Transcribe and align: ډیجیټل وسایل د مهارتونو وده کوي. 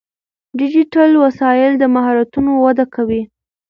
ډیجیټل 0.59 1.11
وسایل 1.23 1.71
د 1.77 1.83
مهارتونو 1.95 2.51
وده 2.63 2.85
کوي. 2.95 3.21